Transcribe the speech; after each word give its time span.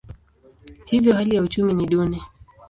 Hivyo 0.85 1.13
hali 1.15 1.35
ya 1.35 1.41
uchumi 1.41 1.73
ni 1.73 1.85
duni. 1.85 2.21